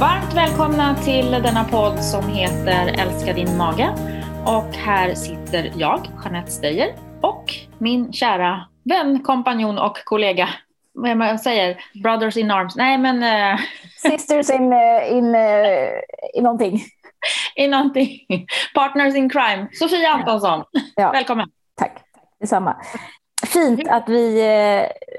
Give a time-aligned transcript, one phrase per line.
[0.00, 3.94] Varmt välkomna till denna podd som heter Älska din mage.
[4.46, 10.48] Och här sitter jag, Jeanette Steyer, och min kära vän, kompanjon och kollega.
[10.92, 11.80] Vad man säger?
[12.02, 12.76] Brothers in arms?
[12.76, 13.22] Nej, men...
[13.22, 13.60] Uh...
[13.96, 16.00] Sisters in, uh, in, uh,
[16.34, 16.80] in någonting.
[17.56, 18.18] I någonting.
[18.74, 19.68] Partners in crime.
[19.72, 20.64] Sofia Antonsson,
[20.96, 21.12] ja.
[21.12, 21.48] välkommen.
[21.74, 21.98] Tack,
[22.40, 22.76] detsamma.
[23.46, 24.42] Fint att vi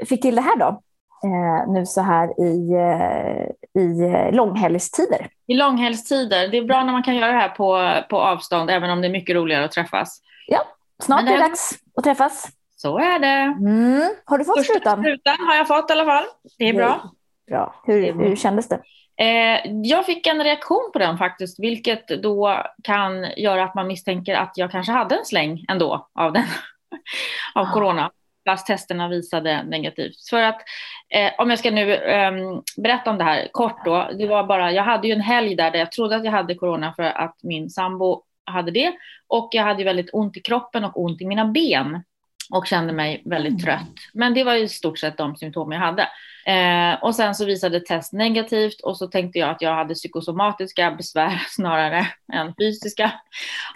[0.10, 0.82] fick till det här då
[1.24, 5.28] eh, nu så här i, eh, i långhelgstider.
[5.48, 6.48] I långhelgstider.
[6.48, 9.08] Det är bra när man kan göra det här på, på avstånd, även om det
[9.08, 10.22] är mycket roligare att träffas.
[10.48, 10.64] Ja,
[11.04, 11.32] snart det...
[11.32, 12.48] är det dags att träffas.
[12.76, 13.56] Så är det.
[13.68, 14.10] Mm.
[14.26, 15.04] Har du fått Första sprutan?
[15.04, 16.24] sprutan har jag fått i alla fall.
[16.58, 17.12] Det är bra.
[17.48, 17.82] Bra.
[17.86, 18.82] Hur, hur kändes det?
[19.20, 24.36] Eh, jag fick en reaktion på den faktiskt, vilket då kan göra att man misstänker
[24.36, 26.44] att jag kanske hade en släng ändå av den,
[27.56, 27.74] av ah.
[27.74, 28.12] corona
[28.48, 30.30] fast testerna visade negativt.
[30.30, 30.62] För att
[31.10, 32.32] eh, om jag ska nu eh,
[32.78, 34.10] berätta om det här kort då.
[34.18, 36.56] Det var bara, jag hade ju en helg där, där jag trodde att jag hade
[36.56, 38.94] corona för att min sambo hade det
[39.28, 42.04] och jag hade väldigt ont i kroppen och ont i mina ben
[42.50, 43.64] och kände mig väldigt mm.
[43.64, 43.94] trött.
[44.14, 46.10] Men det var i stort sett de symptom jag hade.
[46.46, 50.92] Eh, och sen så visade test negativt och så tänkte jag att jag hade psykosomatiska
[50.92, 53.12] besvär snarare än fysiska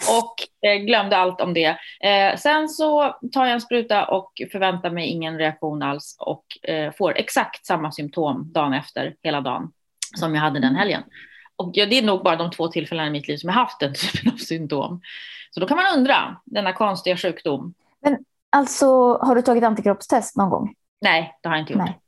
[0.09, 1.77] och eh, glömde allt om det.
[1.99, 6.93] Eh, sen så tar jag en spruta och förväntar mig ingen reaktion alls och eh,
[6.93, 9.71] får exakt samma symptom dagen efter hela dagen
[10.17, 11.03] som jag hade den helgen.
[11.55, 13.93] Och det är nog bara de två tillfällen i mitt liv som jag haft den
[13.93, 15.01] typen av symptom.
[15.51, 17.73] Så då kan man undra, denna konstiga sjukdom.
[18.01, 18.17] Men
[18.51, 20.73] alltså, har du tagit antikroppstest någon gång?
[21.01, 21.81] Nej, det har jag inte gjort.
[21.81, 22.01] Nej.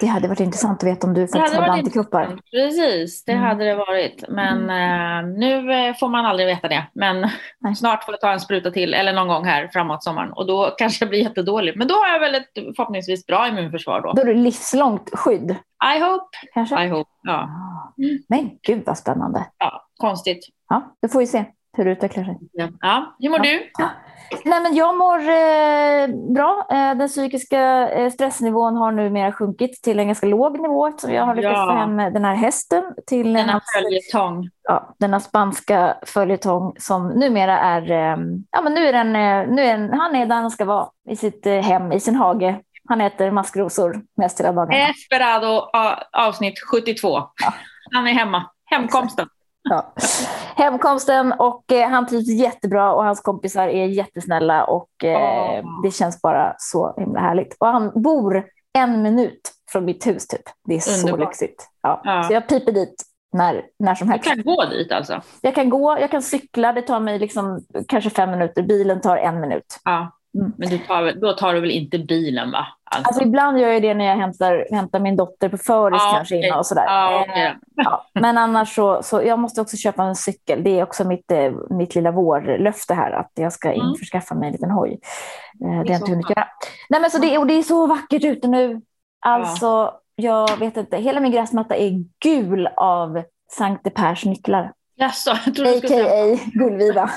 [0.00, 2.38] Det hade varit intressant att veta om du faktiskt hade antikroppar.
[2.50, 3.44] Precis, det mm.
[3.44, 4.24] hade det varit.
[4.28, 5.24] Men mm.
[5.24, 6.86] eh, nu eh, får man aldrig veta det.
[6.92, 7.20] Men
[7.60, 7.76] Nej.
[7.76, 10.74] snart får jag ta en spruta till eller någon gång här framåt sommaren och då
[10.78, 11.76] kanske det blir jättedåligt.
[11.78, 14.12] Men då har jag väl ett förhoppningsvis bra immunförsvar då.
[14.12, 15.50] Då är det livslångt skydd.
[15.96, 16.36] I hope.
[16.54, 16.84] Kanske?
[16.84, 17.48] I hope, ja.
[17.98, 18.18] Mm.
[18.28, 19.46] Men gud vad spännande.
[19.58, 20.46] Ja, konstigt.
[20.68, 21.44] Ja, då får vi se
[21.76, 22.38] hur det utvecklar sig.
[22.80, 23.52] Ja, hur mår ja.
[23.52, 23.70] du?
[24.44, 26.66] Nej, men jag mår eh, bra.
[26.70, 31.24] Eh, den psykiska eh, stressnivån har numera sjunkit till en ganska låg nivå eftersom jag
[31.24, 31.66] har lyckats ja.
[31.66, 34.50] få hem den här hästen till denna följetong.
[34.62, 38.16] Ja, denna spanska följetong som numera är, eh,
[38.50, 40.88] ja men nu är den, eh, nu är den, han är där han ska vara
[41.08, 42.60] i sitt eh, hem, i sin hage.
[42.88, 44.88] Han äter maskrosor mest hela dagarna.
[44.88, 45.70] Esperado
[46.12, 47.08] avsnitt 72.
[47.18, 47.54] Ja.
[47.92, 49.28] Han är hemma, hemkomsten.
[49.70, 49.92] Ja.
[50.56, 55.82] Hemkomsten och eh, han trivs jättebra och hans kompisar är jättesnälla och eh, oh.
[55.82, 57.56] det känns bara så himla härligt.
[57.60, 58.44] Och han bor
[58.78, 59.40] en minut
[59.72, 60.42] från mitt hus typ.
[60.64, 61.18] Det är Underbar.
[61.18, 61.68] så lyxigt.
[61.82, 62.00] Ja.
[62.04, 62.22] ja.
[62.22, 64.24] Så jag piper dit när, när som helst.
[64.24, 65.20] Du kan gå dit alltså?
[65.40, 69.16] Jag kan gå, jag kan cykla, det tar mig liksom kanske fem minuter, bilen tar
[69.16, 69.80] en minut.
[69.84, 70.12] Ja.
[70.38, 70.52] Mm.
[70.58, 72.66] Men du tar, då tar du väl inte bilen va?
[72.90, 73.08] Alltså.
[73.08, 76.38] alltså ibland gör jag det när jag hämtar, hämtar min dotter på föris ah, kanske
[76.38, 76.50] okay.
[76.50, 76.86] och sådär.
[76.88, 77.44] Ah, okay.
[77.44, 78.06] eh, ja.
[78.14, 80.64] Men annars så, så jag måste också köpa en cykel.
[80.64, 83.86] Det är också mitt, eh, mitt lilla vårlöfte här att jag ska mm.
[83.86, 85.00] införskaffa mig en liten hoj.
[85.64, 86.46] Eh, det har jag inte hunnit göra.
[86.88, 88.80] Nej, men så det, och det är så vackert ute nu.
[89.26, 90.00] Alltså, ja.
[90.14, 90.96] jag vet inte.
[90.96, 93.22] Hela min gräsmatta är gul av
[93.52, 94.72] Sankte Pers nycklar.
[94.98, 96.34] Jaså, jag trodde du skulle säga...
[96.34, 96.50] A.k.a.
[96.54, 97.02] Gullviva.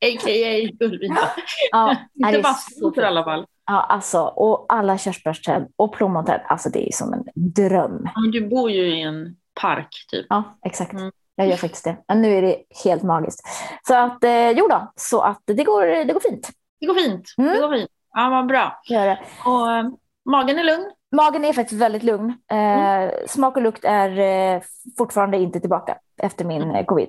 [0.00, 0.70] A.k.a.
[0.78, 1.28] Gullviva.
[1.70, 3.46] Ja, Inte massor i alla fall.
[3.66, 6.40] Ja, alltså, och alla körsbärsträd och plommonträd.
[6.48, 8.08] Alltså det är som en dröm.
[8.22, 10.26] Men du bor ju i en park typ.
[10.28, 10.92] Ja, exakt.
[10.92, 11.12] Mm.
[11.36, 11.96] Jag gör faktiskt det.
[12.08, 13.40] Men nu är det helt magiskt.
[13.86, 16.50] Så att, eh, jo då, så att det går, det går fint.
[16.80, 17.34] Det går fint.
[17.38, 17.54] Mm.
[17.54, 17.90] Det går fint.
[18.14, 18.80] Ja, vad bra.
[18.84, 19.18] Gör det.
[19.44, 19.84] Och äh,
[20.30, 20.90] magen är lugn?
[21.14, 22.34] Magen är faktiskt väldigt lugn.
[22.50, 23.10] Eh, mm.
[23.28, 24.62] Smak och lukt är eh,
[24.98, 26.84] fortfarande inte tillbaka efter min mm.
[26.84, 27.08] covid.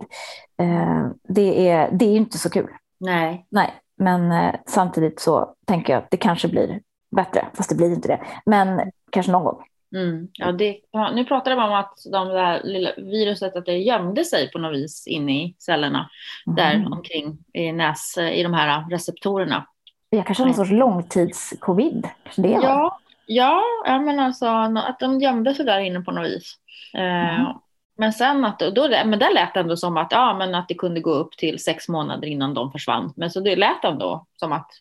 [0.59, 2.69] Eh, det, är, det är inte så kul.
[2.99, 3.45] Nej.
[3.49, 6.81] Nej, men eh, samtidigt så tänker jag att det kanske blir
[7.15, 8.19] bättre, fast det blir inte det.
[8.45, 9.63] Men kanske någon gång.
[9.95, 10.27] Mm.
[10.33, 10.79] Ja, det,
[11.13, 14.73] nu pratar de om att de där lilla viruset att det gömde sig på något
[14.73, 16.09] vis inne i cellerna
[16.47, 16.55] mm.
[16.55, 19.67] där omkring i, näs, i de här receptorerna.
[20.09, 22.07] Jag kanske har någon sorts långtidscovid.
[22.35, 26.53] Det ja, ja, men alltså att de gömde sig där inne på något vis.
[26.93, 27.53] Eh, mm.
[27.97, 30.73] Men sen att, då, men där lät det ändå som att, ja, men att det
[30.73, 33.13] kunde gå upp till sex månader innan de försvann.
[33.15, 34.71] Men så det lät ändå som att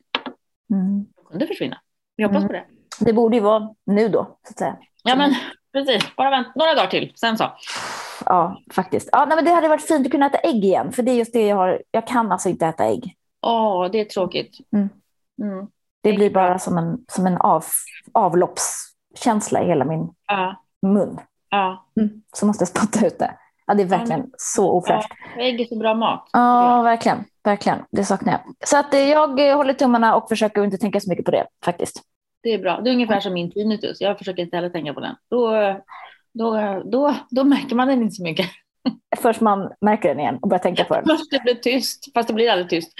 [0.70, 1.06] mm.
[1.17, 1.81] de kunde försvinna.
[2.17, 2.49] Vi hoppas mm.
[2.49, 2.64] på det.
[3.00, 4.76] Det borde ju vara nu då, så att säga.
[5.05, 5.35] Ja, men
[5.73, 6.17] precis.
[6.17, 7.52] Bara vänt några dagar till, sen så.
[8.26, 9.08] Ja, faktiskt.
[9.12, 11.17] Ja, nej, men det hade varit fint att kunna äta ägg igen, för det är
[11.17, 11.82] just det jag har.
[11.90, 13.17] Jag kan alltså inte äta ägg.
[13.47, 14.58] Åh, det är tråkigt.
[14.73, 14.88] Mm.
[16.05, 17.65] Det blir bara som en, som en av,
[18.12, 20.62] avloppskänsla i hela min ja.
[20.83, 21.19] mun.
[21.51, 21.87] Ja.
[22.01, 22.23] Mm.
[22.37, 23.35] Så måste jag spotta ut det.
[23.67, 24.37] Ja, det är verkligen ja.
[24.39, 25.09] så ofräscht.
[25.37, 26.29] Ja, ägg är så bra mat.
[26.33, 27.25] Ja, verkligen.
[27.45, 27.79] Verkligen.
[27.91, 28.69] Det saknar jag.
[28.69, 31.47] Så att eh, jag eh, håller tummarna och försöker inte tänka så mycket på det
[31.65, 32.03] faktiskt.
[32.43, 32.81] Det är bra.
[32.81, 34.00] Det är ungefär som min tinnitus.
[34.00, 35.17] Jag försöker inte heller tänka på den.
[35.31, 35.50] Då,
[36.35, 38.47] då, då, då märker man den inte så mycket.
[39.17, 41.05] Först man märker den igen och börjar tänka på den.
[41.07, 42.93] Först det blir tyst, fast det blir aldrig tyst.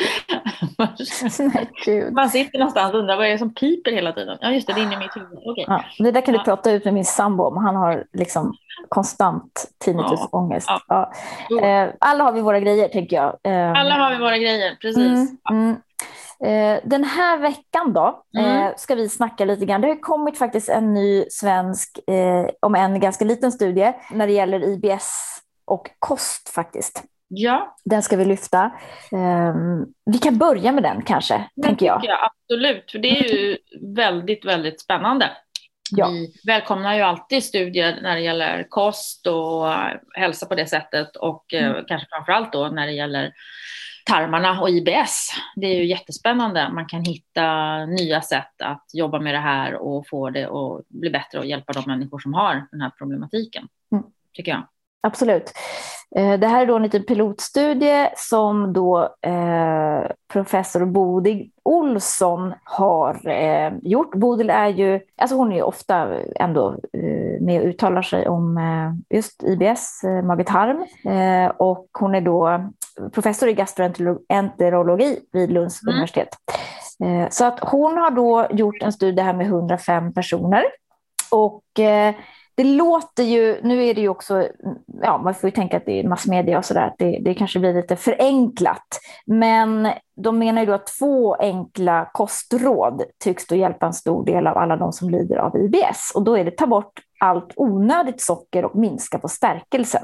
[1.87, 4.39] Nej, man sitter någonstans och undrar vad är det som piper hela tiden.
[4.41, 5.39] Ja just det, det är inne i mitt huvud.
[5.39, 5.65] Okay.
[5.69, 6.45] Ja, det där kan du ja.
[6.45, 7.56] prata ut med min sambo om.
[7.56, 8.56] Han har liksom
[8.89, 10.69] konstant tinnitusångest.
[10.89, 11.12] Ja.
[11.51, 11.61] Ja.
[11.61, 13.37] Eh, alla har vi våra grejer tänker jag.
[13.43, 15.31] Eh, alla har vi våra grejer, precis.
[15.51, 15.77] Mm,
[16.41, 16.81] mm.
[16.85, 18.73] Den här veckan då mm.
[18.77, 19.81] ska vi snacka lite grann.
[19.81, 21.99] Det har kommit faktiskt en ny svensk,
[22.61, 27.05] om en ganska liten studie, när det gäller IBS och kost faktiskt.
[27.37, 27.77] Ja.
[27.85, 28.71] Den ska vi lyfta.
[29.13, 32.05] Um, vi kan börja med den kanske, det tänker jag.
[32.05, 32.19] jag.
[32.31, 33.59] Absolut, för det är ju
[33.95, 35.31] väldigt, väldigt spännande.
[35.91, 36.09] Ja.
[36.09, 39.67] Vi välkomnar ju alltid studier när det gäller kost och
[40.15, 41.85] hälsa på det sättet och eh, mm.
[41.89, 43.33] kanske framför allt då när det gäller
[44.07, 45.31] tarmarna och IBS.
[45.57, 46.71] Det är ju jättespännande.
[46.73, 51.11] Man kan hitta nya sätt att jobba med det här och få det att bli
[51.11, 54.05] bättre och hjälpa de människor som har den här problematiken, mm.
[54.33, 54.69] tycker jag.
[55.01, 55.53] Absolut.
[56.16, 63.28] Eh, det här är då en liten pilotstudie som då eh, professor Bodil Olsson har
[63.28, 64.14] eh, gjort.
[64.14, 68.61] Bodil är ju, alltså hon är ju ofta ändå eh, med och uttalar sig om
[69.11, 70.87] just IBS, eh, mage-tarm.
[71.58, 72.70] Och hon är då
[73.12, 75.94] professor i gastroenterologi vid Lunds mm.
[75.94, 76.28] universitet.
[77.31, 80.64] så att hon har då gjort en studie här med 105 personer.
[81.31, 81.64] Och
[82.56, 84.49] det låter ju, nu är det ju också,
[85.03, 87.59] ja man får ju tänka att det är massmedia och sådär, att det, det kanske
[87.59, 89.01] blir lite förenklat.
[89.27, 94.47] Men de menar ju då att två enkla kostråd tycks då hjälpa en stor del
[94.47, 96.12] av alla de som lider av IBS.
[96.15, 100.03] Och då är det ta bort allt onödigt socker och minska på stärkelsen.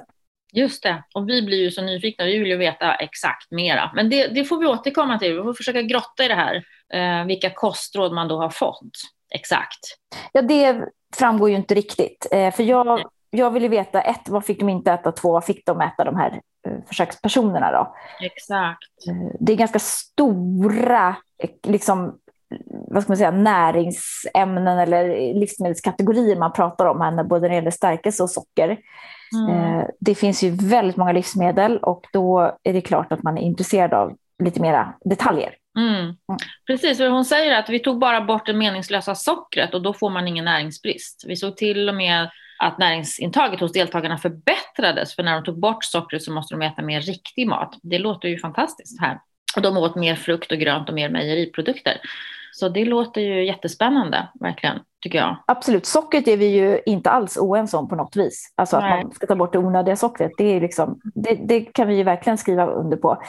[0.52, 3.90] Just det, och vi blir ju så nyfikna, vi vill ju veta exakt mera.
[3.94, 6.62] Men det, det får vi återkomma till, vi får försöka grotta i det här,
[6.92, 8.90] eh, vilka kostråd man då har fått
[9.34, 9.80] exakt.
[10.32, 10.84] Ja, det
[11.16, 12.26] framgår ju inte riktigt.
[12.30, 15.12] Eh, för jag, jag ville veta, ett, vad fick de inte äta?
[15.12, 17.72] Två, vad fick de äta, de här eh, försökspersonerna?
[17.72, 17.94] Då?
[18.20, 19.08] Exakt.
[19.08, 21.16] Eh, det är ganska stora
[21.62, 22.18] liksom,
[22.68, 27.70] vad ska man säga, näringsämnen eller livsmedelskategorier man pratar om här, både när det gäller
[27.70, 28.78] stärkelse och socker.
[29.48, 29.86] Mm.
[30.00, 33.94] Det finns ju väldigt många livsmedel och då är det klart att man är intresserad
[33.94, 35.54] av lite mera detaljer.
[35.78, 36.16] Mm.
[36.66, 40.10] Precis, för hon säger att vi tog bara bort det meningslösa sockret och då får
[40.10, 41.24] man ingen näringsbrist.
[41.26, 45.84] Vi såg till och med att näringsintaget hos deltagarna förbättrades, för när de tog bort
[45.84, 47.78] sockret så måste de äta mer riktig mat.
[47.82, 49.20] Det låter ju fantastiskt här.
[49.56, 52.00] Och de åt mer frukt och grönt och mer mejeriprodukter.
[52.52, 55.36] Så det låter ju jättespännande, verkligen, tycker jag.
[55.46, 55.86] Absolut.
[55.86, 58.52] Sockret är vi ju inte alls oense om på något vis.
[58.56, 58.92] Alltså Nej.
[58.92, 61.96] att man ska ta bort det onödiga sockret, det, är liksom, det, det kan vi
[61.96, 63.22] ju verkligen skriva under på.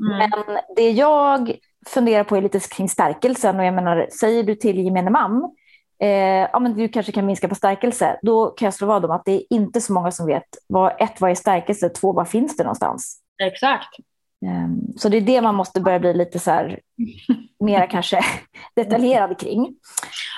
[0.00, 0.18] Mm.
[0.18, 4.78] Men det jag funderar på är lite kring stärkelsen och jag menar, säger du till
[4.78, 5.54] gemene man
[6.00, 9.10] eh, ja, men du kanske kan minska på stärkelse, då kan jag slå vad om
[9.10, 12.28] att det är inte så många som vet vad, ett, vad är stärkelse, två, vad
[12.28, 13.20] finns det någonstans?
[13.42, 13.96] Exakt.
[14.46, 16.80] Um, så det är det man måste börja bli lite så här,
[17.60, 18.20] mera kanske
[18.76, 19.76] detaljerad kring.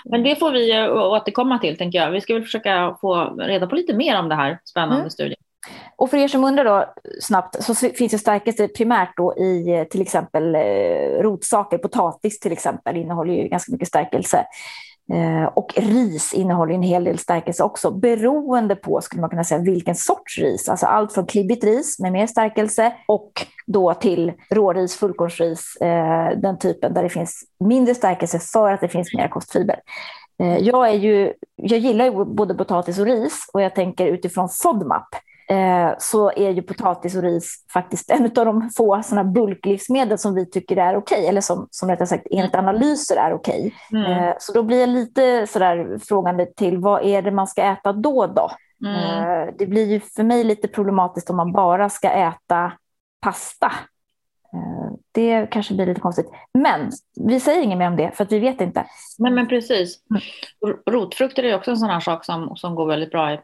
[0.04, 2.10] Men det får vi återkomma till, tänker jag.
[2.10, 5.10] Vi ska väl försöka få reda på lite mer om det här spännande mm.
[5.10, 5.40] studien.
[5.96, 9.84] Och för er som undrar då snabbt så finns det stärkelse primärt då i eh,
[9.84, 14.44] till exempel eh, rotsaker, potatis till exempel innehåller ju ganska mycket stärkelse.
[15.12, 19.60] Eh, och ris innehåller en hel del stärkelse också, beroende på skulle man kunna säga
[19.60, 20.68] vilken sorts ris.
[20.68, 23.32] Alltså allt från klibbigt ris med mer stärkelse och
[23.66, 25.76] då till råris, fullkornsris,
[26.36, 29.76] den typen där det finns mindre stärkelse för att det finns mer kostfiber.
[30.60, 35.08] Jag, är ju, jag gillar ju både potatis och ris och jag tänker utifrån FODMAP
[35.98, 40.50] så är ju potatis och ris faktiskt en av de få såna bulklivsmedel som vi
[40.50, 42.68] tycker är okej, okay, eller som, som rättare sagt enligt mm.
[42.68, 43.74] analyser är okej.
[43.90, 44.00] Okay.
[44.00, 44.24] Mm.
[44.24, 47.92] Eh, så då blir jag lite sådär frågande till vad är det man ska äta
[47.92, 48.26] då?
[48.26, 48.50] då?
[48.86, 49.48] Mm.
[49.48, 52.72] Eh, det blir ju för mig lite problematiskt om man bara ska äta
[53.20, 53.95] pasta Eh,
[55.12, 56.30] det kanske blir lite konstigt.
[56.54, 58.84] Men vi säger inget mer om det för att vi vet inte.
[59.18, 59.98] Nej men precis.
[60.10, 60.76] Mm.
[60.90, 63.38] Rotfrukter är också en sån här sak som, som går väldigt bra eh,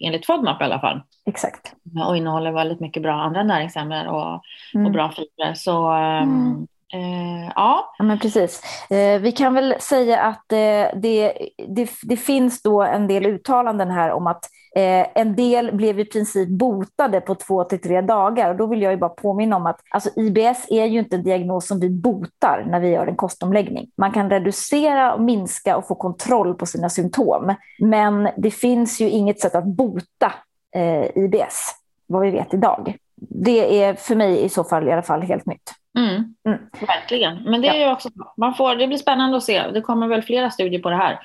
[0.00, 1.02] enligt FODMAP i alla fall.
[1.26, 1.74] Exakt.
[2.06, 4.42] Och innehåller väldigt mycket bra andra näringsämnen och,
[4.74, 4.86] mm.
[4.86, 5.54] och bra fibrer.
[5.54, 6.66] Så mm.
[6.94, 7.94] Eh, ja.
[7.98, 8.04] ja.
[8.04, 8.62] men precis.
[8.90, 13.90] Eh, vi kan väl säga att eh, det, det, det, finns då en del uttalanden
[13.90, 14.44] här om att
[14.76, 18.50] Eh, en del blev i princip botade på två till tre dagar.
[18.50, 21.22] Och då vill jag ju bara påminna om att alltså, IBS är ju inte en
[21.22, 23.90] diagnos som vi botar när vi gör en kostomläggning.
[23.96, 27.54] Man kan reducera, minska och få kontroll på sina symptom.
[27.78, 30.32] Men det finns ju inget sätt att bota
[30.76, 31.74] eh, IBS,
[32.06, 32.96] vad vi vet idag.
[33.16, 35.72] Det är för mig i så fall i alla fall helt nytt.
[35.98, 36.34] Mm.
[36.46, 36.58] Mm.
[36.86, 37.42] Verkligen.
[37.42, 39.70] Men det, är ju också, man får, det blir spännande att se.
[39.70, 41.18] Det kommer väl flera studier på det här.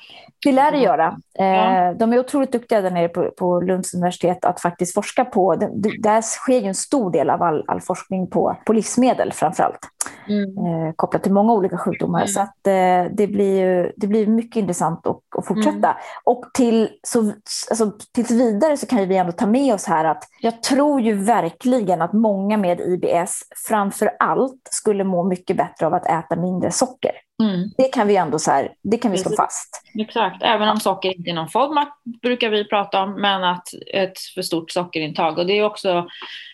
[0.44, 1.16] Det lär det göra.
[1.32, 1.94] Ja.
[1.94, 5.54] De är otroligt duktiga där nere på, på Lunds universitet att faktiskt forska på.
[5.54, 9.62] Det, där sker ju en stor del av all, all forskning på, på livsmedel framför
[9.62, 9.78] allt.
[10.28, 10.66] Mm.
[10.66, 12.20] Eh, kopplat till många olika sjukdomar.
[12.20, 12.28] Mm.
[12.28, 15.88] Så att, eh, det, blir ju, det blir mycket intressant att, att fortsätta.
[15.88, 15.96] Mm.
[16.24, 17.32] Och till, så,
[17.70, 21.14] alltså, tills vidare så kan vi ändå ta med oss här att jag tror ju
[21.14, 26.70] verkligen att många med IBS framför allt skulle må mycket bättre av att äta mindre
[26.70, 27.12] socker.
[27.40, 27.70] Mm.
[27.76, 29.82] Det kan vi ändå så här, det kan vi slå fast.
[29.98, 31.88] Exakt, även om socker inte är någon FODMAP
[32.22, 35.38] brukar vi prata om, men att ett för stort sockerintag.
[35.38, 36.06] Och det är också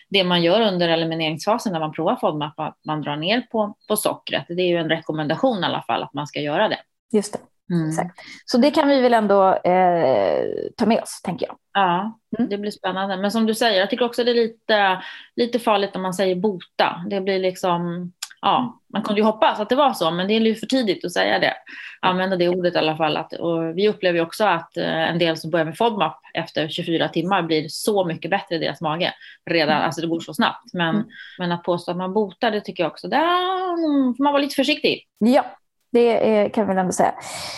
[0.09, 3.97] det man gör under elimineringsfasen när man provar FODMAP, att man drar ner på, på
[3.97, 4.45] sockret.
[4.47, 6.79] Det är ju en rekommendation i alla fall att man ska göra det.
[7.11, 7.39] Just det.
[7.71, 7.91] Mm.
[8.45, 10.43] Så det kan vi väl ändå eh,
[10.77, 11.55] ta med oss, tänker jag.
[11.73, 12.49] Ja, mm.
[12.49, 13.17] det blir spännande.
[13.17, 15.01] Men som du säger, jag tycker också det är lite,
[15.35, 17.05] lite farligt om man säger bota.
[17.09, 20.39] Det blir liksom, ja, man kunde ju hoppas att det var så, men det är
[20.39, 21.53] ju för tidigt att säga det.
[22.01, 23.17] Använda det ordet i alla fall.
[23.17, 27.09] Att, och vi upplever också att eh, en del som börjar med FODMAP efter 24
[27.09, 29.13] timmar blir så mycket bättre i deras mage.
[29.49, 29.85] Redan, mm.
[29.85, 30.73] alltså det går så snabbt.
[30.73, 31.07] Men, mm.
[31.39, 34.55] men att påstå att man botar, det tycker jag också, där får man vara lite
[34.55, 35.07] försiktig.
[35.17, 35.45] Ja,
[35.91, 37.13] det kan vi väl ändå säga.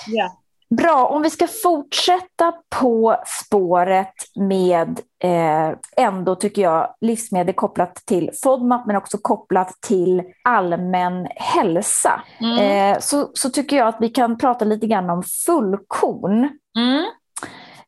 [0.07, 0.39] Ja.
[0.77, 8.31] Bra, om vi ska fortsätta på spåret med eh, ändå, tycker jag, livsmedel kopplat till
[8.43, 12.21] FODMAP men också kopplat till allmän hälsa.
[12.39, 12.59] Mm.
[12.59, 16.49] Eh, så, så tycker jag att vi kan prata lite grann om fullkorn.
[16.77, 17.05] Mm.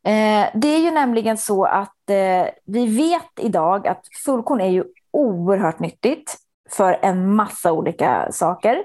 [0.04, 4.84] Eh, det är ju nämligen så att eh, vi vet idag att fullkorn är ju
[5.14, 6.38] oerhört nyttigt
[6.70, 8.84] för en massa olika saker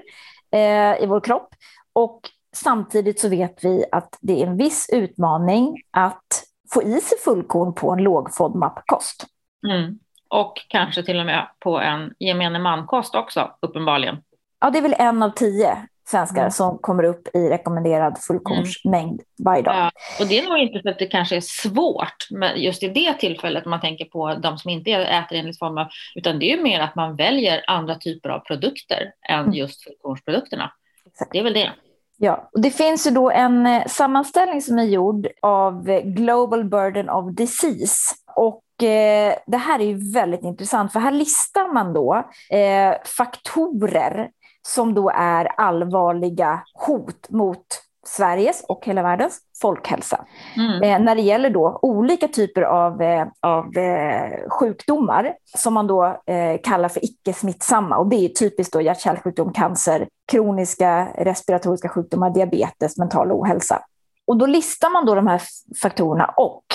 [0.51, 1.49] eh, i vår kropp.
[1.93, 2.21] Och
[2.63, 7.73] samtidigt så vet vi att det är en viss utmaning att få i sig fullkorn
[7.73, 9.25] på en låg FODMAP-kost.
[9.67, 9.99] Mm.
[10.29, 14.17] Och kanske till och med på en gemene man-kost också, uppenbarligen.
[14.59, 16.51] Ja, det är väl en av tio svenskar mm.
[16.51, 19.25] som kommer upp i rekommenderad fullkornsmängd mm.
[19.45, 19.75] varje dag.
[19.75, 22.87] Ja, och det är nog inte för att det kanske är svårt men just i
[22.87, 26.63] det tillfället man tänker på de som inte äter enligt form utan det är ju
[26.63, 29.53] mer att man väljer andra typer av produkter än mm.
[29.53, 30.71] just fullkornsprodukterna.
[31.05, 31.31] Exakt.
[31.31, 31.71] Det är väl det.
[32.19, 36.63] Ja, och det finns ju då en eh, sammanställning som är gjord av eh, Global
[36.63, 38.15] Burden of Disease.
[38.35, 42.15] Och eh, det här är ju väldigt intressant, för här listar man då
[42.49, 44.29] eh, faktorer
[44.67, 47.65] som då är allvarliga hot mot
[48.07, 50.25] Sveriges och hela världens folkhälsa.
[50.55, 50.83] Mm.
[50.83, 56.05] Eh, när det gäller då olika typer av, eh, av eh, sjukdomar som man då
[56.05, 57.97] eh, kallar för icke-smittsamma.
[57.97, 63.81] Och det är typiskt då hjärt-kärlsjukdom, cancer, kroniska respiratoriska sjukdomar, diabetes, mental ohälsa.
[64.27, 65.41] Och då listar man då de här
[65.81, 66.65] faktorerna och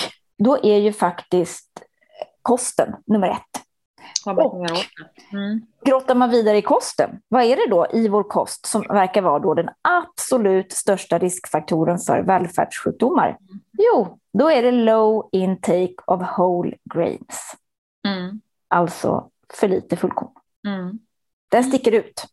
[0.43, 1.69] då är ju faktiskt
[2.41, 3.63] kosten nummer ett.
[4.25, 4.65] Och
[5.33, 5.61] mm.
[5.85, 9.39] grottar man vidare i kosten, vad är det då i vår kost som verkar vara
[9.39, 13.27] då den absolut största riskfaktorn för välfärdssjukdomar?
[13.27, 13.61] Mm.
[13.77, 17.55] Jo, då är det low intake of whole grains.
[18.07, 18.41] Mm.
[18.67, 20.29] Alltså för lite fullkorn.
[20.67, 20.99] Mm.
[21.51, 22.25] Den sticker ut.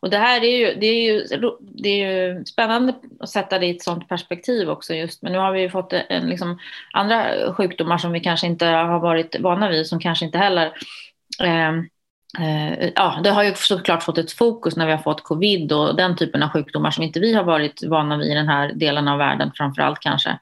[0.00, 1.26] Och det här är ju, det är ju,
[1.60, 5.22] det är ju spännande att sätta det i ett sådant perspektiv också just.
[5.22, 6.58] Men nu har vi ju fått en, liksom,
[6.92, 10.72] andra sjukdomar som vi kanske inte har varit vana vid, som kanske inte heller
[11.42, 11.68] eh,
[12.38, 15.96] eh, ja, det har ju såklart fått ett fokus när vi har fått covid och
[15.96, 19.08] den typen av sjukdomar som inte vi har varit vana vid i den här delen
[19.08, 20.38] av världen framför allt kanske.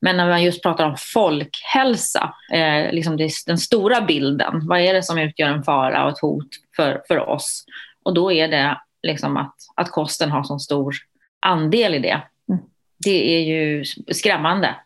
[0.00, 5.02] Men när man just pratar om folkhälsa, eh, liksom den stora bilden, vad är det
[5.02, 7.64] som utgör en fara och ett hot för, för oss?
[8.10, 10.94] Och då är det liksom att, att kosten har så stor
[11.40, 12.22] andel i det.
[12.48, 12.60] Mm.
[13.04, 14.76] Det är ju skrämmande.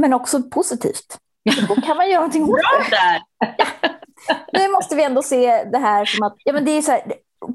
[0.00, 1.18] Men också positivt.
[1.68, 2.60] Då kan man göra någonting åt
[2.90, 3.22] det.
[4.52, 7.02] nu måste vi ändå se det här som att, ja men det är så här,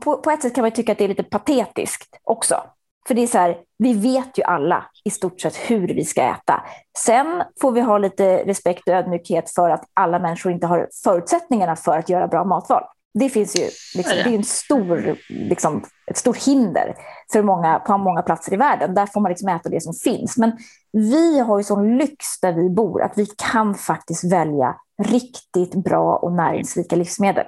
[0.01, 2.63] på, på ett sätt kan man tycka att det är lite patetiskt också.
[3.07, 6.21] För det är så här, vi vet ju alla i stort sett hur vi ska
[6.21, 6.63] äta.
[6.97, 11.75] Sen får vi ha lite respekt och ödmjukhet för att alla människor inte har förutsättningarna
[11.75, 12.83] för att göra bra matval.
[13.19, 13.63] Det finns ju
[13.95, 16.95] liksom, det är en stor, liksom, ett stort hinder
[17.31, 18.93] för många, på många platser i världen.
[18.93, 20.37] Där får man liksom äta det som finns.
[20.37, 20.57] Men
[20.91, 26.15] vi har ju sån lyx där vi bor att vi kan faktiskt välja riktigt bra
[26.15, 27.45] och näringsrika livsmedel.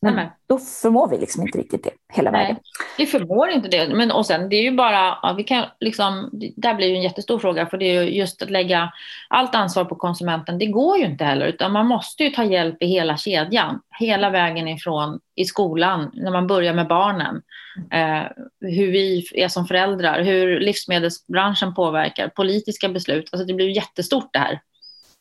[0.00, 0.28] Men Amen.
[0.46, 2.56] då förmår vi liksom inte riktigt det hela Nej, vägen.
[2.98, 3.88] Vi förmår inte det.
[3.88, 7.02] Men, och sen, det är ju bara, ja, vi kan liksom, där blir ju en
[7.02, 8.92] jättestor fråga, för det är ju just att lägga
[9.28, 12.82] allt ansvar på konsumenten, det går ju inte heller, utan man måste ju ta hjälp
[12.82, 17.42] i hela kedjan, hela vägen ifrån i skolan, när man börjar med barnen,
[17.90, 18.22] eh,
[18.60, 24.38] hur vi är som föräldrar, hur livsmedelsbranschen påverkar, politiska beslut, alltså det blir jättestort det
[24.38, 24.60] här.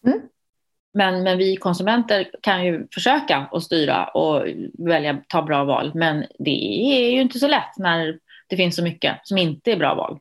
[0.07, 0.21] Mm.
[0.95, 4.47] Men, men vi konsumenter kan ju försöka att styra och
[4.87, 5.91] välja, ta bra val.
[5.95, 9.77] Men det är ju inte så lätt när det finns så mycket som inte är
[9.77, 10.19] bra val.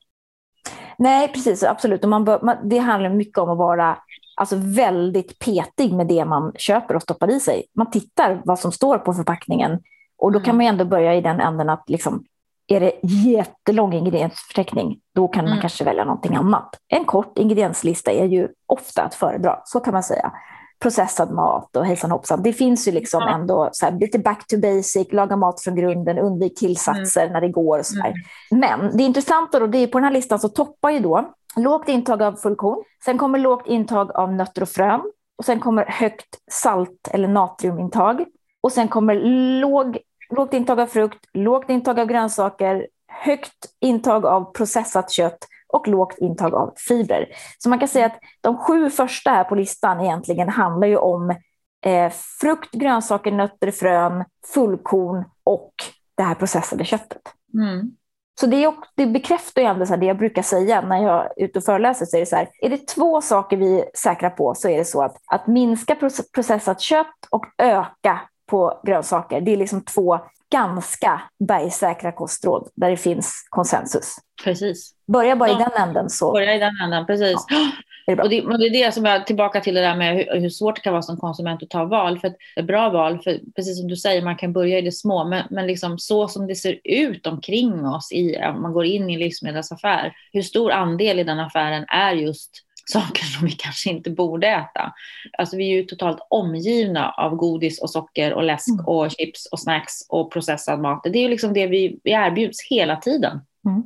[0.99, 1.63] Nej, precis.
[1.63, 2.05] Absolut.
[2.05, 3.99] Och man bör, man, det handlar mycket om att vara
[4.37, 7.65] alltså, väldigt petig med det man köper och stoppar i sig.
[7.75, 9.79] Man tittar vad som står på förpackningen
[10.19, 10.57] och då kan mm.
[10.57, 12.25] man ändå börja i den änden att liksom,
[12.67, 15.61] är det jättelång ingrediensförteckning, då kan man mm.
[15.61, 16.75] kanske välja någonting annat.
[16.89, 20.33] En kort ingredienslista är ju ofta att föredra, så kan man säga.
[20.85, 22.43] Processad mat och hejsan hoppsan.
[22.43, 23.35] Det finns ju liksom ja.
[23.35, 27.33] ändå så här, lite back to basic, laga mat från grunden, undvik tillsatser mm.
[27.33, 28.13] när det går och så mm.
[28.51, 31.89] Men det intressanta då, det är på den här listan så toppar ju då lågt
[31.89, 35.01] intag av fullkorn, sen kommer lågt intag av nötter och frön,
[35.39, 38.25] och sen kommer högt salt eller natriumintag,
[38.61, 39.15] och sen kommer
[39.61, 39.99] låg
[40.37, 45.39] lågt intag av frukt, lågt intag av grönsaker, högt intag av processat kött
[45.75, 47.29] och lågt intag av fibrer.
[47.59, 51.31] Så man kan säga att de sju första här på listan egentligen handlar ju om
[51.87, 55.75] eh, frukt, grönsaker, nötter, frön, fullkorn och
[56.17, 57.23] det här processade köttet.
[57.55, 57.91] Mm.
[58.41, 61.45] Så det, är, det bekräftar ju ändå så det jag brukar säga när jag är
[61.45, 62.07] ute och föreläser.
[62.07, 64.79] Så är, det så här, är det två saker vi är säkra på så är
[64.79, 65.97] det så att, att minska
[66.35, 69.41] processat kött och öka på grönsaker.
[69.41, 70.19] Det är liksom två
[70.53, 74.17] ganska bergsäkra kostråd där det finns konsensus.
[74.45, 74.91] Precis.
[75.07, 75.57] Börja bara ja.
[75.57, 76.11] i den änden.
[76.11, 76.33] Så.
[76.33, 77.45] Börja i den änden, precis.
[77.49, 77.71] Ja.
[78.07, 80.41] Det och, det, och det är det som jag tillbaka till det där med hur,
[80.41, 82.19] hur, svårt det kan vara som konsument att ta val.
[82.19, 85.25] För ett bra val, för precis som du säger, man kan börja i det små,
[85.25, 89.11] men, men liksom så som det ser ut omkring oss, i, om man går in
[89.11, 92.51] i en livsmedelsaffär, hur stor andel i den affären är just
[92.85, 94.93] saker som vi kanske inte borde äta.
[95.39, 98.87] Alltså vi är ju totalt omgivna av godis och socker och läsk mm.
[98.87, 101.01] och chips och snacks och processad mat.
[101.03, 103.41] Det är ju liksom det vi, vi erbjuds hela tiden.
[103.67, 103.83] Mm.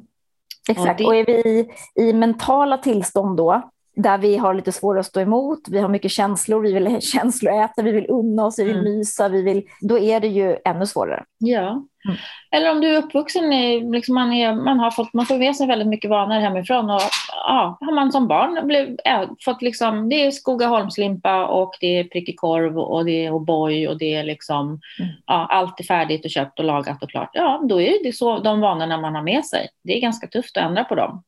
[0.69, 1.05] Exakt, och, det...
[1.07, 5.59] och är vi i mentala tillstånd då, där vi har lite svårare att stå emot,
[5.69, 8.85] vi har mycket känslor, vi vill känsloäta, vi vill unna oss, vi vill mm.
[8.85, 11.25] mysa, vi vill, då är det ju ännu svårare.
[11.39, 12.19] Ja, mm.
[12.51, 15.57] eller om du är uppvuxen i, liksom man, är, man, har fått, man får med
[15.57, 17.01] sig väldigt mycket vanor hemifrån och
[17.33, 22.05] ja, har man som barn blev, äh, fått liksom, det är Skogaholmslimpa och det är
[22.05, 25.13] prickig korv och det är O'boy och det är liksom, mm.
[25.27, 27.31] ja, allt är färdigt och köpt och lagat och klart.
[27.33, 29.69] Ja, då är det så de vanorna man har med sig.
[29.83, 31.23] Det är ganska tufft att ändra på dem.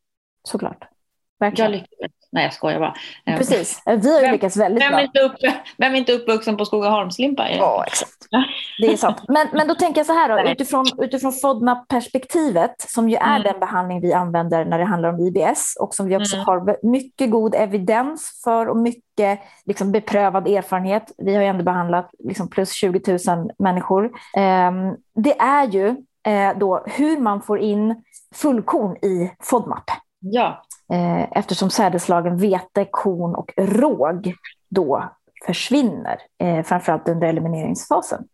[0.44, 0.84] Såklart.
[1.40, 1.72] Verkligen.
[1.72, 2.94] Jag Nej, jag skojar bara.
[3.26, 5.02] Ehm, Precis, vi har ju lyckats väldigt vem bra.
[5.02, 5.32] Inte upp,
[5.76, 7.50] vem är inte uppvuxen på Skogaholmslimpa?
[7.50, 8.26] Ja, exakt.
[8.78, 9.22] Det är sant.
[9.28, 13.42] Men, men då tänker jag så här, då, utifrån, utifrån FODMAP-perspektivet, som ju är mm.
[13.42, 16.46] den behandling vi använder när det handlar om IBS och som vi också mm.
[16.46, 21.12] har mycket god evidens för och mycket liksom, beprövad erfarenhet.
[21.18, 24.04] Vi har ju ändå behandlat liksom, plus 20 000 människor.
[24.04, 28.02] Um, det är ju uh, då hur man får in
[28.34, 29.84] fullkorn i FODMAP.
[30.20, 30.62] Ja.
[30.90, 34.34] Eh, eftersom sädeslagen vete, korn och råg
[34.70, 35.10] då
[35.46, 38.24] försvinner, eh, framförallt under elimineringsfasen.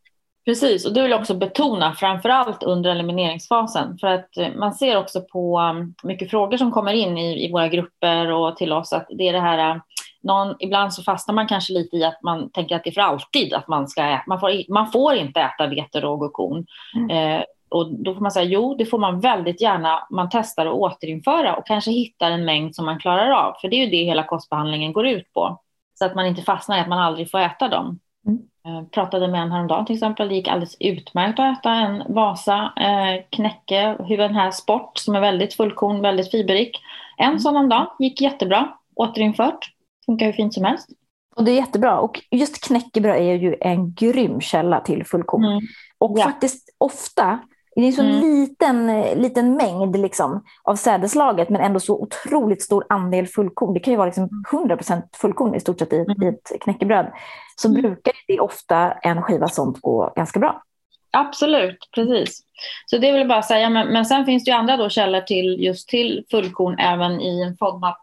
[0.45, 3.99] Precis, och det vill jag också betona, framförallt under elimineringsfasen.
[3.99, 7.53] För att eh, man ser också på um, mycket frågor som kommer in i, i
[7.53, 9.81] våra grupper och till oss att det är det här
[10.23, 13.01] någon, ibland så fastnar man kanske lite i att man tänker att det är för
[13.01, 14.23] alltid att man ska äta.
[14.27, 16.66] Man får, man får inte äta vete, råg och korn.
[16.97, 17.11] Mm.
[17.11, 17.45] Eh,
[17.76, 20.06] och då får man säga jo, det får man väldigt gärna.
[20.10, 23.54] Man testar att återinföra och kanske hittar en mängd som man klarar av.
[23.60, 25.60] För det är ju det hela kostbehandlingen går ut på.
[25.98, 27.98] Så att man inte fastnar i att man aldrig får äta dem.
[28.26, 28.38] Mm.
[28.62, 30.28] Jag eh, pratade med en häromdagen till exempel.
[30.28, 35.20] Det gick alldeles utmärkt att äta en Vasa eh, knäcke, den här sport som är
[35.20, 36.80] väldigt fullkorn, väldigt fiberrik.
[37.16, 37.38] En mm.
[37.38, 38.68] sån om dagen gick jättebra.
[38.94, 39.72] Återinfört.
[40.06, 40.88] Funkar hur fint som helst.
[41.36, 41.98] Och det är jättebra.
[41.98, 45.44] Och just knäckebröd är ju en grym källa till fullkorn.
[45.44, 45.60] Mm.
[45.98, 46.24] Och ja.
[46.24, 47.38] faktiskt ofta
[47.80, 48.20] det är en så mm.
[48.20, 48.86] liten,
[49.22, 53.74] liten mängd liksom, av sädeslaget men ändå så otroligt stor andel fullkorn.
[53.74, 56.22] Det kan ju vara liksom 100% fullkorn i stort sett i, mm.
[56.22, 57.12] i ett knäckebröd.
[57.56, 57.82] Så mm.
[57.82, 60.62] brukar det ofta en skiva sånt gå ganska bra.
[61.10, 62.42] Absolut, precis.
[62.86, 63.70] Så det vill jag bara säga.
[63.70, 67.42] Men, men sen finns det ju andra då källor till just till fullkorn även i
[67.42, 67.98] en FODMAP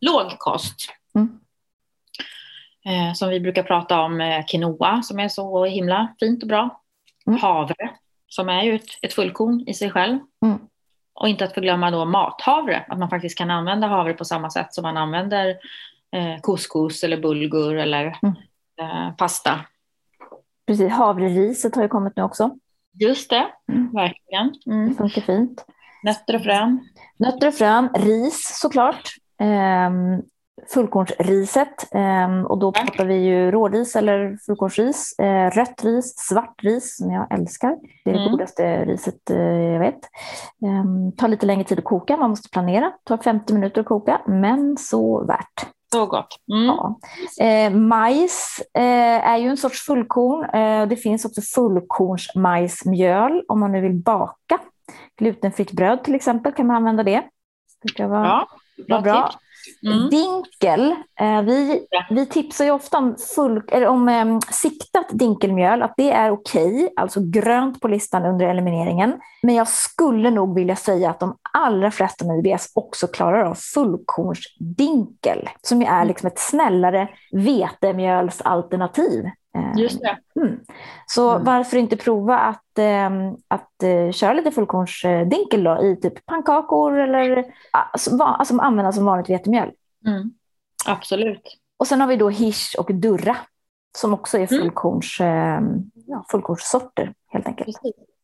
[0.00, 0.76] låg kost.
[1.14, 1.40] Mm.
[2.84, 6.80] Eh, som vi brukar prata om eh, quinoa som är så himla fint och bra.
[7.26, 7.40] Mm.
[7.40, 7.90] Havre
[8.30, 10.18] som är ju ett, ett fullkorn i sig själv.
[10.44, 10.58] Mm.
[11.14, 14.74] Och inte att förglömma då mathavre, att man faktiskt kan använda havre på samma sätt
[14.74, 15.48] som man använder
[16.16, 18.34] eh, couscous eller bulgur eller mm.
[18.80, 19.60] eh, pasta.
[20.66, 22.56] Precis, havreriset har ju kommit nu också.
[22.92, 23.92] Just det, mm.
[23.92, 24.54] verkligen.
[24.66, 24.88] Mm.
[24.88, 25.64] Det funkar fint.
[26.02, 26.88] Nötter och frön.
[27.16, 29.08] Nötter och frön, ris såklart.
[29.42, 30.22] Um,
[30.68, 31.94] fullkornsriset.
[31.94, 37.10] Ehm, och då pratar vi ju råris eller fullkornsris, eh, rött ris, svart ris som
[37.10, 37.76] jag älskar.
[38.04, 38.32] Det är det mm.
[38.32, 40.00] godaste riset eh, jag vet.
[40.66, 42.92] Ehm, tar lite längre tid att koka, man måste planera.
[43.04, 45.66] Tar 50 minuter att koka, men så värt.
[45.92, 46.36] Så gott.
[46.52, 46.66] Mm.
[46.66, 46.98] Ja.
[47.44, 50.44] Eh, majs eh, är ju en sorts fullkorn.
[50.44, 54.58] Eh, det finns också fullkornsmajsmjöl om man nu vill baka.
[55.18, 57.22] Glutenfritt bröd till exempel kan man använda det.
[57.82, 58.48] brukar vara ja,
[58.86, 59.00] bra.
[59.00, 59.30] bra.
[59.86, 60.10] Mm.
[60.10, 66.10] Dinkel, eh, vi, vi tipsar ju ofta om, full, om eh, siktat dinkelmjöl, att det
[66.10, 69.20] är okej, okay, alltså grönt på listan under elimineringen.
[69.42, 73.54] Men jag skulle nog vilja säga att de allra flesta med IBS också klarar av
[73.54, 79.24] fullkornsdinkel, som ju är liksom ett snällare vetemjölsalternativ.
[79.54, 80.18] Eh, Just det.
[80.40, 80.60] Mm.
[81.06, 81.44] Så mm.
[81.44, 83.10] varför inte prova att, äh,
[83.48, 89.30] att äh, köra lite fullkornsdinkel då, i typ pannkakor eller alltså, alltså använda som vanligt
[89.30, 89.72] vetemjöl.
[90.06, 90.30] Mm.
[90.86, 91.56] Absolut.
[91.76, 93.36] Och sen har vi då hirs och durra
[93.98, 94.62] som också är mm.
[94.62, 95.60] fullkorns, äh,
[96.06, 97.76] ja, fullkornssorter helt enkelt.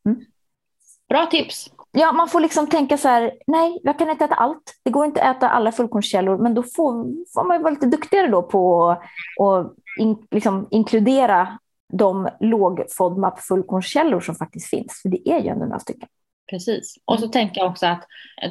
[0.05, 0.21] Mm.
[1.09, 1.71] Bra tips.
[1.91, 4.73] Ja, man får liksom tänka så här, nej, jag kan inte äta allt.
[4.83, 6.93] Det går inte att äta alla fullkornskällor, men då får,
[7.33, 11.59] får man vara lite duktigare då på att in, liksom, inkludera
[11.93, 16.09] de låg FODMAP fullkornskällor som faktiskt finns, för det är ju ändå några stycken.
[16.49, 16.95] Precis.
[17.05, 18.03] Och så tänker jag också att,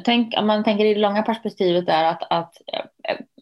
[0.05, 2.53] tänk, om man tänker i det långa perspektivet är att, att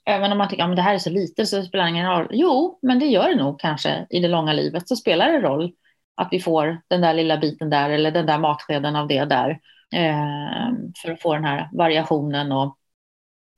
[0.06, 2.12] även om man tycker att ja, det här är så lite så spelar det ingen
[2.12, 2.28] roll.
[2.32, 5.72] Jo, men det gör det nog kanske i det långa livet så spelar det roll
[6.16, 9.50] att vi får den där lilla biten där eller den där matskeden av det där
[9.94, 12.78] eh, för att få den här variationen och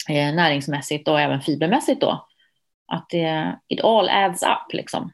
[0.09, 2.27] eh, näringsmässigt och även fibermässigt då.
[2.91, 5.11] Att det, it all adds up liksom.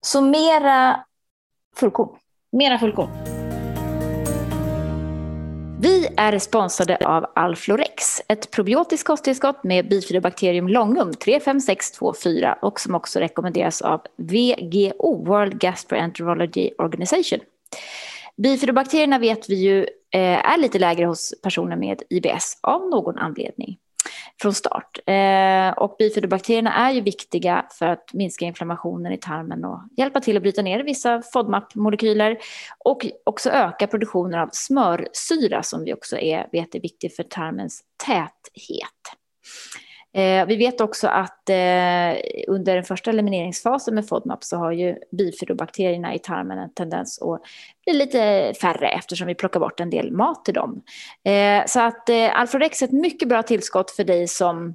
[0.00, 1.04] Så mera
[1.76, 2.18] fullkorn?
[2.52, 3.31] Mera fullkorn.
[5.82, 13.18] Vi är sponsrade av Alflorex, ett probiotiskt kosttillskott med bifidobakterium longum 35624 och som också
[13.18, 17.40] rekommenderas av VGO, World Gastroenterology Organization.
[18.36, 19.78] Bifidobakterierna vet vi ju
[20.10, 23.78] eh, är lite lägre hos personer med IBS av någon anledning
[24.40, 24.98] från start.
[25.06, 30.36] Eh, och bifidobakterierna är ju viktiga för att minska inflammationen i tarmen och hjälpa till
[30.36, 32.36] att bryta ner vissa FODMAP-molekyler
[32.78, 37.82] och också öka produktionen av smörsyra som vi också är, vet är viktig för tarmens
[38.06, 39.18] täthet.
[40.14, 44.96] Eh, vi vet också att eh, under den första elimineringsfasen med FODMAP så har ju
[45.10, 47.42] bifidobakterierna i tarmen en tendens att
[47.84, 50.82] bli lite färre eftersom vi plockar bort en del mat till dem.
[51.24, 54.74] Eh, så att eh, Alfredex är ett mycket bra tillskott för dig som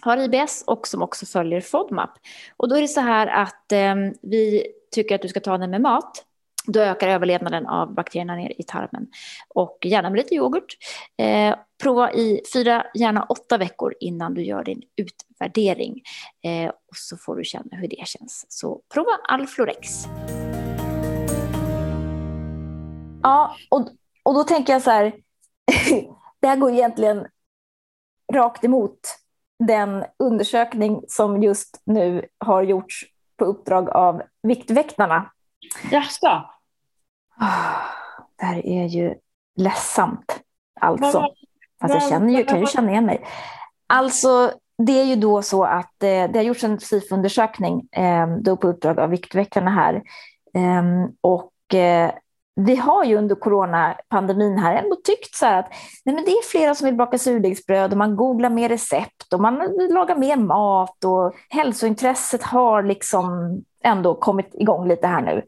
[0.00, 2.10] har IBS och som också följer FODMAP.
[2.56, 5.70] Och då är det så här att eh, vi tycker att du ska ta den
[5.70, 6.24] med mat
[6.66, 9.06] då ökar överlevnaden av bakterierna ner i tarmen.
[9.48, 10.76] Och gärna med lite yoghurt.
[11.18, 16.02] Eh, prova i fyra, gärna åtta veckor innan du gör din utvärdering.
[16.44, 18.46] Eh, och så får du känna hur det känns.
[18.48, 19.88] Så prova Alflorex.
[23.22, 23.88] Ja, och,
[24.22, 25.12] och då tänker jag så här.
[26.40, 27.26] det här går egentligen
[28.32, 29.00] rakt emot
[29.58, 33.04] den undersökning som just nu har gjorts
[33.38, 35.30] på uppdrag av Viktväktarna.
[35.90, 36.53] Jaså?
[38.38, 39.14] Det här är ju
[39.56, 40.40] ledsamt.
[40.80, 41.26] Alltså.
[41.80, 43.24] Fast jag känner ju, kan ju känna igen mig.
[43.86, 48.56] Alltså, det är ju då så att eh, det har gjorts en SIFO-undersökning eh, då
[48.56, 50.02] på uppdrag av Viktväktarna här.
[50.54, 51.50] Eh, och
[52.56, 55.68] vi har ju under coronapandemin här ändå tyckt så att
[56.04, 59.40] nej men det är flera som vill baka surdegsbröd och man googlar mer recept och
[59.40, 59.54] man
[59.90, 65.42] lagar mer mat och hälsointresset har liksom ändå kommit igång lite här nu.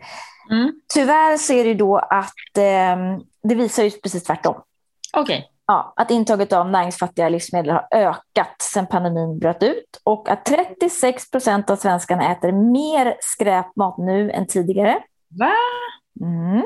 [0.50, 0.72] Mm.
[0.94, 2.96] Tyvärr så är det då att eh,
[3.42, 4.62] det visar ju precis tvärtom.
[5.16, 5.42] Okay.
[5.66, 11.30] Ja, att intaget av näringsfattiga livsmedel har ökat sedan pandemin bröt ut och att 36
[11.30, 15.02] procent av svenskarna äter mer skräpmat nu än tidigare.
[15.28, 15.52] Va?
[16.20, 16.62] Mm.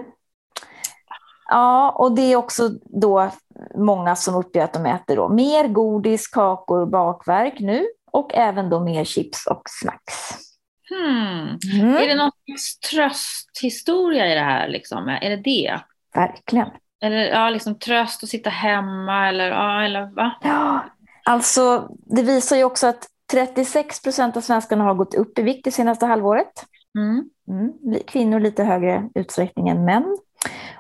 [1.49, 3.31] Ja, och det är också då
[3.75, 8.81] många som uppger att de äter då mer godis, kakor, bakverk nu och även då
[8.81, 10.50] mer chips och snacks.
[10.91, 11.59] Hmm.
[11.81, 11.97] Mm.
[11.97, 14.69] Är det någon slags trösthistoria i det här?
[14.69, 15.09] Liksom?
[15.09, 15.81] Är det det?
[16.15, 16.69] Verkligen.
[17.03, 20.33] Eller ja, liksom tröst att sitta hemma eller, ja, eller va?
[20.43, 20.85] Ja,
[21.25, 25.65] alltså det visar ju också att 36 procent av svenskarna har gått upp i vikt
[25.65, 26.67] det senaste halvåret.
[26.99, 27.31] Mm.
[27.49, 28.01] Mm.
[28.07, 30.19] Kvinnor lite högre utsträckning än män.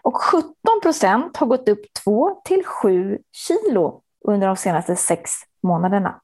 [0.03, 5.31] Och 17 procent har gått upp 2 till 7 kilo under de senaste sex
[5.63, 6.21] månaderna.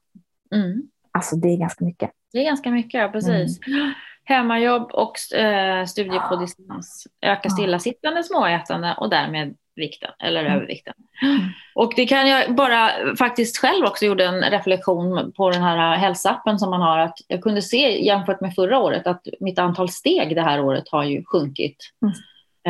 [0.55, 0.83] Mm.
[1.11, 2.11] Alltså det är ganska mycket.
[2.37, 3.66] Det är ganska mycket, ja, precis.
[3.66, 3.92] Mm.
[4.25, 10.57] Hemmajobb och eh, studier på distans ökar stillasittande, småätande och därmed vikten eller mm.
[10.57, 10.94] övervikten.
[11.75, 16.59] Och det kan jag bara faktiskt själv också gjorde en reflektion på den här hälsoappen
[16.59, 20.35] som man har att jag kunde se jämfört med förra året att mitt antal steg
[20.35, 22.14] det här året har ju sjunkit mm.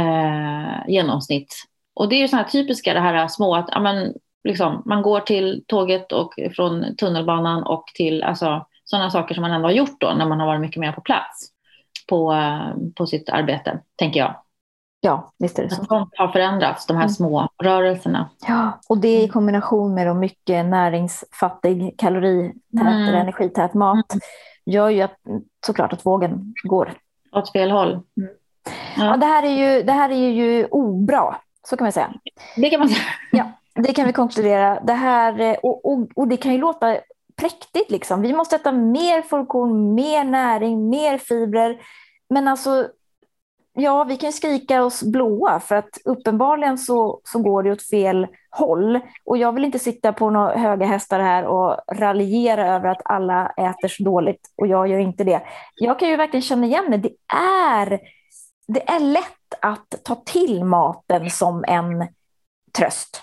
[0.06, 1.54] eh, genomsnitt.
[1.94, 5.02] Och det är ju sådana här typiska det här små att ja, men, liksom, man
[5.02, 9.72] går till tåget och från tunnelbanan och till alltså, sådana saker som man ändå har
[9.72, 11.48] gjort då när man har varit mycket mer på plats
[12.08, 14.34] på, eh, på sitt arbete, tänker jag.
[15.00, 15.84] Ja, visst är det så.
[15.84, 17.12] Sånt har förändrats, de här mm.
[17.12, 18.30] små rörelserna.
[18.48, 23.08] Ja, och det i kombination med då mycket näringsfattig, kaloritätt mm.
[23.08, 24.20] eller energität mat mm.
[24.64, 25.16] gör ju att,
[25.66, 26.92] såklart att vågen går.
[27.32, 27.90] Åt fel håll.
[27.92, 28.30] Mm.
[28.96, 29.04] Ja.
[29.04, 29.16] ja.
[29.16, 31.36] det, här är ju, det här är ju obra,
[31.68, 32.12] så kan man säga.
[32.56, 33.04] Det kan man säga.
[33.32, 34.80] Ja, det kan vi konkludera.
[34.80, 36.96] Det här, och, och, och det kan ju låta
[37.36, 37.90] präktigt.
[37.90, 38.22] Liksom.
[38.22, 41.80] Vi måste äta mer fullkorn, mer näring, mer fibrer.
[42.30, 42.88] Men alltså,
[43.72, 48.26] ja, vi kan skrika oss blåa för att uppenbarligen så, så går det åt fel
[48.50, 49.00] håll.
[49.24, 53.46] Och jag vill inte sitta på några höga hästar här och raljera över att alla
[53.46, 55.42] äter så dåligt och jag gör inte det.
[55.74, 56.96] Jag kan ju verkligen känna igen det.
[56.96, 58.00] Det är,
[58.68, 62.08] det är lätt att ta till maten som en
[62.78, 63.22] tröst.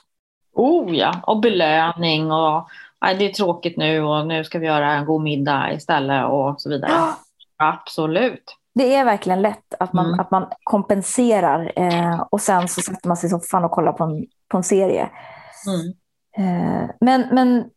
[0.56, 2.67] Oh ja, och belöning och
[3.03, 6.69] det är tråkigt nu och nu ska vi göra en god middag istället och så
[6.69, 6.91] vidare.
[7.57, 8.55] Absolut.
[8.75, 10.19] Det är verkligen lätt att man, mm.
[10.19, 14.03] att man kompenserar eh, och sen så sätter man sig i soffan och kollar på
[14.03, 15.09] en, på en serie.
[15.67, 15.93] Mm.
[16.37, 17.69] Eh, men, men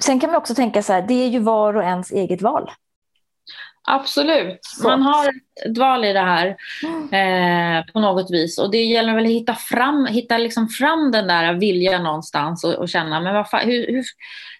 [0.00, 2.70] sen kan man också tänka så här, det är ju var och ens eget val.
[3.88, 4.88] Absolut, så.
[4.88, 5.28] man har
[5.66, 6.46] ett val i det här
[7.12, 8.58] eh, på något vis.
[8.58, 12.74] Och det gäller väl att hitta fram, hitta liksom fram den där viljan någonstans och,
[12.74, 14.04] och känna, men vad hur, hur,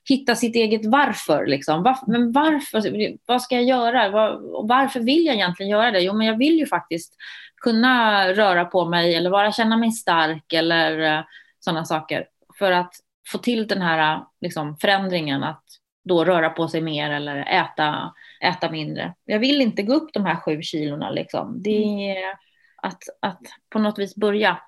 [0.09, 1.47] hitta sitt eget varför.
[1.47, 1.83] Liksom.
[1.83, 4.09] Var, men varför, vad ska jag göra?
[4.09, 6.01] Var, varför vill jag egentligen göra det?
[6.01, 7.15] Jo, men jag vill ju faktiskt
[7.61, 11.25] kunna röra på mig eller bara känna mig stark eller eh,
[11.61, 12.27] sådana saker.
[12.59, 12.95] För att
[13.33, 15.65] få till den här liksom, förändringen att
[16.07, 19.14] då röra på sig mer eller äta, äta mindre.
[19.25, 21.11] Jag vill inte gå upp de här sju kilorna.
[21.11, 21.62] Liksom.
[21.62, 22.35] Det är
[22.83, 23.40] att, att
[23.71, 24.59] på något vis börja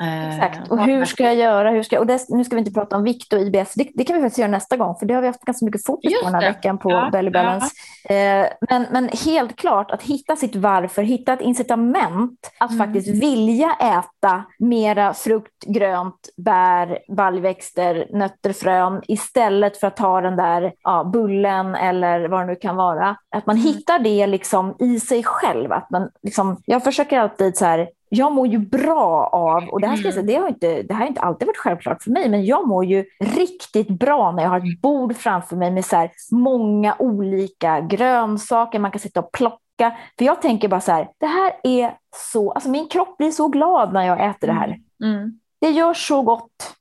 [0.00, 1.70] Exakt, eh, och hur ska jag göra?
[1.70, 4.04] Hur ska, och det, nu ska vi inte prata om vikt och IBS, det, det,
[4.04, 6.22] kan vi faktiskt göra nästa gång, för det har vi haft ganska mycket fokus Just
[6.22, 6.48] på den här det.
[6.48, 7.66] veckan på ja, Belly Balance.
[8.08, 8.14] Ja.
[8.14, 12.86] Eh, men, men helt klart att hitta sitt varför, hitta ett incitament att mm.
[12.86, 20.36] faktiskt vilja äta mera frukt, grönt, bär, baljväxter, nötter, frön istället för att ta den
[20.36, 23.16] där ja, bullen eller vad det nu kan vara.
[23.30, 23.66] Att man mm.
[23.66, 25.72] hittar det liksom i sig själv.
[25.72, 29.86] Att man liksom, jag försöker alltid så här, jag mår ju bra av, och det
[29.86, 32.10] här, ska jag säga, det, har inte, det här har inte alltid varit självklart för
[32.10, 35.84] mig, men jag mår ju riktigt bra när jag har ett bord framför mig med
[35.84, 39.96] så många olika grönsaker man kan sitta och plocka.
[40.18, 41.94] För jag tänker bara så här, det här är
[42.32, 44.78] så, alltså min kropp blir så glad när jag äter det här.
[45.02, 45.14] Mm.
[45.14, 45.40] mm.
[45.60, 46.74] Det gör så gott.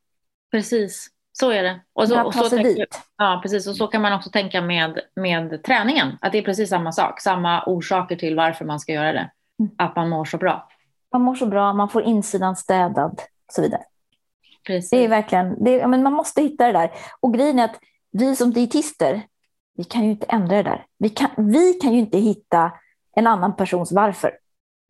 [0.52, 1.08] Precis.
[1.32, 1.82] Så är det.
[1.94, 2.86] Och så, och så tänker,
[3.18, 3.68] ja, precis.
[3.68, 6.18] Och så kan man också tänka med, med träningen.
[6.22, 7.22] Att det är precis samma sak.
[7.22, 9.32] Samma orsaker till varför man ska göra det.
[9.60, 9.72] Mm.
[9.78, 10.68] Att man mår så bra.
[11.14, 13.12] Man mår så bra, man får insidan städad
[13.48, 13.82] och så vidare.
[14.68, 14.90] Precis.
[14.90, 16.92] Det är verkligen, det är, men man måste hitta det där.
[17.20, 17.80] Och grejen är att
[18.12, 19.22] vi som dietister,
[19.78, 20.86] vi kan ju inte ändra det där.
[20.98, 22.72] Vi kan, vi kan ju inte hitta
[23.16, 24.38] en annan persons varför.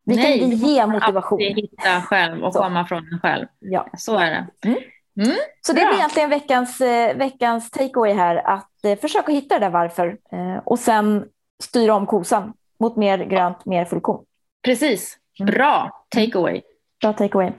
[0.04, 1.38] Vi Nej, kan inte ge motivation.
[1.38, 2.58] Nej, hitta själv och så.
[2.58, 3.46] komma från en själv.
[3.58, 3.86] Ja.
[3.98, 4.68] Så är det.
[4.68, 4.78] Mm.
[5.20, 5.36] Mm.
[5.60, 9.70] Så det blir egentligen veckans, eh, veckans takeaway här, att eh, försöka hitta det där
[9.70, 11.24] varför eh, och sen
[11.62, 14.24] styra om kosan mot mer grönt, mer fullkorn.
[14.64, 15.18] Precis.
[15.46, 16.62] Bra takeaway.
[17.00, 17.52] Bra takeaway.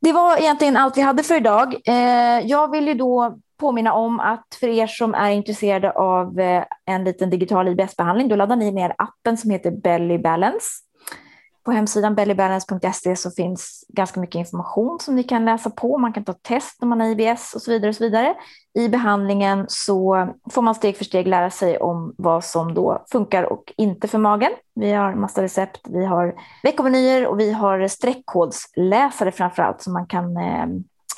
[0.00, 1.74] Det var egentligen allt vi hade för idag.
[1.86, 6.64] Eh, jag vill ju då påminna om att för er som är intresserade av eh,
[6.86, 10.66] en liten digital IBS-behandling, då laddar ni ner appen som heter Belly Balance.
[11.64, 15.98] På hemsidan bellybalance.se så finns ganska mycket information som ni kan läsa på.
[15.98, 17.88] Man kan ta test om man har IBS och så vidare.
[17.88, 18.34] Och så vidare.
[18.74, 23.44] I behandlingen så får man steg för steg lära sig om vad som då funkar
[23.44, 24.52] och inte för magen.
[24.74, 30.06] Vi har massa recept, vi har veckomenyer och vi har streckkodsläsare framför allt så man
[30.06, 30.62] kan eh,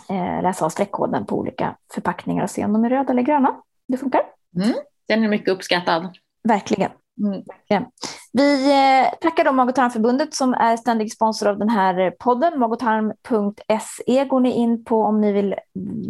[0.08, 3.54] eh, läsa av streckkoden på olika förpackningar och se om de är röda eller gröna.
[3.88, 4.22] Det funkar.
[4.56, 4.74] Mm.
[5.08, 6.16] Den är mycket uppskattad.
[6.48, 6.90] Verkligen.
[7.22, 7.84] Mm.
[8.32, 12.58] Vi eh, tackar då Mag tarmförbundet som är ständig sponsor av den här eh, podden.
[12.58, 15.54] Magotarm.se går ni in på om ni vill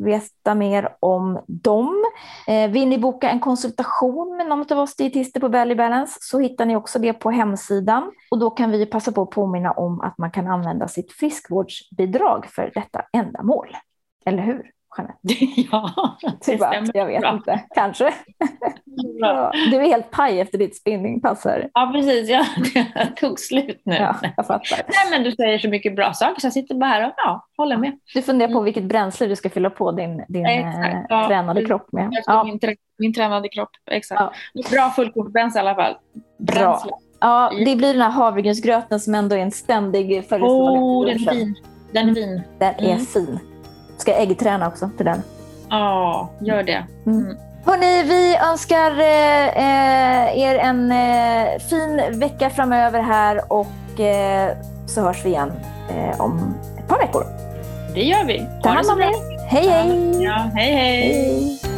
[0.04, 2.04] veta mer om dem.
[2.46, 6.38] Eh, vill ni boka en konsultation med någon av oss dietister på Belly Balance så
[6.38, 8.12] hittar ni också det på hemsidan.
[8.30, 12.46] Och då kan vi passa på att påminna om att man kan använda sitt friskvårdsbidrag
[12.46, 13.76] för detta ändamål.
[14.24, 14.70] Eller hur?
[14.98, 15.62] Jeanette?
[15.72, 16.90] Ja, det stämmer.
[16.94, 17.32] Jag vet bra.
[17.32, 18.14] inte, kanske.
[19.18, 21.70] Ja, du är helt paj efter ditt spinningpass här.
[21.74, 22.28] Ja, precis.
[22.28, 22.44] Ja,
[22.94, 23.94] det tog slut nu.
[23.94, 24.76] Ja, jag fattar.
[24.76, 27.46] Nej, men du säger så mycket bra saker så jag sitter bara här och ja,
[27.56, 27.92] håller med.
[28.14, 28.64] Du funderar på mm.
[28.64, 32.22] vilket bränsle du ska fylla på din, din exakt, eh, ja, tränade kropp med.
[32.26, 32.44] Ja.
[32.44, 32.60] Min,
[32.98, 34.20] min tränade kropp, exakt.
[34.20, 34.62] Ja.
[34.70, 35.96] Bra fullkornsbränsle i alla fall.
[36.38, 36.90] Bränsle.
[36.90, 36.98] Bra.
[37.20, 40.82] Ja, det blir den här havregrynsgröten som ändå är en ständig föreställning.
[40.82, 41.54] Oh, den är fin.
[41.92, 42.42] Den är fin.
[42.58, 42.98] Den är mm.
[42.98, 43.51] fin.
[43.96, 45.22] Ska jag äggträna också till den?
[45.70, 46.86] Ja, gör det.
[47.06, 47.18] Mm.
[47.18, 47.36] mm.
[47.64, 55.24] Hörrni, vi önskar eh, er en eh, fin vecka framöver här och eh, så hörs
[55.24, 55.52] vi igen
[55.90, 57.24] eh, om ett par veckor.
[57.94, 58.46] Det gör vi.
[58.62, 59.48] Ta hand om er.
[59.48, 60.22] Hej hej!
[60.22, 61.12] Ja, hej hej!
[61.12, 61.71] hej.